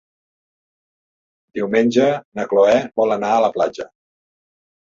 [1.59, 2.09] Diumenge
[2.41, 3.91] na Cloè vol anar a la platja.